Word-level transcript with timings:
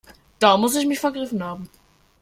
Da 0.39 0.57
muss 0.57 0.73
ich 0.75 0.87
mich 0.87 0.99
vergriffen 0.99 1.43
haben. 1.43 1.69